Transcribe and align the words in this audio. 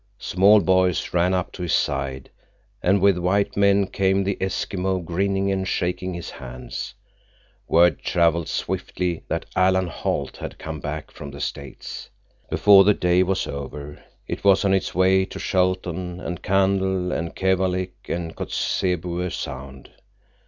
Small 0.17 0.61
boys 0.61 1.13
ran 1.13 1.31
up 1.35 1.51
to 1.51 1.61
his 1.61 1.73
side, 1.75 2.31
and 2.81 2.99
with 2.99 3.19
white 3.19 3.55
men 3.55 3.85
came 3.85 4.23
the 4.23 4.35
Eskimo, 4.41 5.05
grinning 5.05 5.51
and 5.51 5.67
shaking 5.67 6.15
his 6.15 6.31
hands. 6.31 6.95
Word 7.67 7.99
traveled 8.01 8.47
swiftly 8.49 9.23
that 9.27 9.45
Alan 9.55 9.85
Holt 9.85 10.37
had 10.37 10.57
come 10.57 10.79
back 10.79 11.11
from 11.11 11.29
the 11.29 11.39
States. 11.39 12.09
Before 12.49 12.83
the 12.83 12.95
day 12.95 13.21
was 13.21 13.45
over, 13.45 14.01
it 14.27 14.43
was 14.43 14.65
on 14.65 14.73
its 14.73 14.95
way 14.95 15.23
to 15.25 15.37
Shelton 15.37 16.19
and 16.19 16.41
Candle 16.41 17.11
and 17.11 17.35
Keewalik 17.35 18.09
and 18.09 18.35
Kotzebue 18.35 19.29
Sound. 19.29 19.91